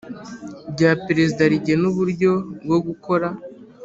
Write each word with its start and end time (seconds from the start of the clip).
Rya 0.71 0.91
perezida 1.05 1.41
rigena 1.51 1.83
uburyo 1.91 2.31
bwo 2.63 2.77
gukora 2.85 3.27